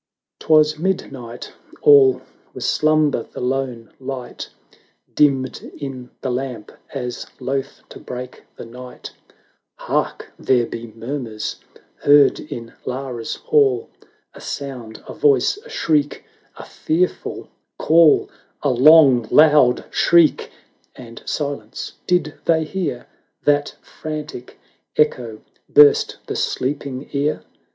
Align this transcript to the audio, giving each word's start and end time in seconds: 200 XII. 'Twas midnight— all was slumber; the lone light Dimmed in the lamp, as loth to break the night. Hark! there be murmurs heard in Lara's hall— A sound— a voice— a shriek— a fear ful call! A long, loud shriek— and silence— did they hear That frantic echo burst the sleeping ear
200 0.39 0.47
XII. 0.47 0.47
'Twas 0.73 0.79
midnight— 0.79 1.53
all 1.83 2.21
was 2.55 2.65
slumber; 2.65 3.21
the 3.33 3.39
lone 3.39 3.93
light 3.99 4.49
Dimmed 5.13 5.61
in 5.77 6.09
the 6.21 6.31
lamp, 6.31 6.71
as 6.91 7.27
loth 7.39 7.83
to 7.89 7.99
break 7.99 8.41
the 8.55 8.65
night. 8.65 9.11
Hark! 9.75 10.31
there 10.39 10.65
be 10.65 10.87
murmurs 10.95 11.57
heard 11.97 12.39
in 12.39 12.73
Lara's 12.83 13.35
hall— 13.35 13.91
A 14.33 14.41
sound— 14.41 15.03
a 15.07 15.13
voice— 15.13 15.57
a 15.63 15.69
shriek— 15.69 16.23
a 16.57 16.65
fear 16.65 17.07
ful 17.07 17.49
call! 17.77 18.27
A 18.63 18.71
long, 18.71 19.27
loud 19.29 19.85
shriek— 19.91 20.49
and 20.95 21.21
silence— 21.27 21.93
did 22.07 22.33
they 22.45 22.63
hear 22.63 23.05
That 23.43 23.75
frantic 23.83 24.59
echo 24.97 25.41
burst 25.69 26.17
the 26.25 26.35
sleeping 26.35 27.07
ear 27.13 27.43